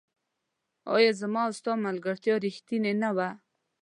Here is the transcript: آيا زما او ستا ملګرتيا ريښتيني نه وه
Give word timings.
آيا 0.95 1.11
زما 1.21 1.41
او 1.47 1.51
ستا 1.59 1.73
ملګرتيا 1.85 2.33
ريښتيني 2.45 2.93
نه 3.01 3.09
وه 3.15 3.29